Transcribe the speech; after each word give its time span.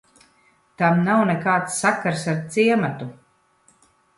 Tam 0.81 1.03
nav 1.09 1.21
nekāds 1.31 1.77
sakars 1.83 2.25
ar 2.35 2.41
ciematu. 2.57 3.11